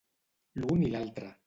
L'un 0.63 0.87
i 0.89 0.91
l'altre. 0.97 1.33